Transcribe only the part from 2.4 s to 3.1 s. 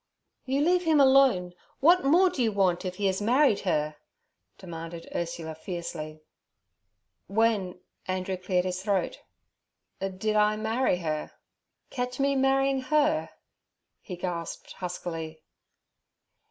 you want, if he